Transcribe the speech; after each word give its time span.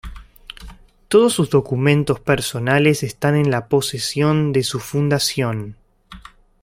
Todos 1.09 1.31
sus 1.33 1.51
documentos 1.51 2.19
personales 2.19 3.03
están 3.03 3.35
en 3.35 3.51
la 3.51 3.67
posesión 3.67 4.51
de 4.51 4.63
su 4.63 4.79
fundación. 4.79 5.77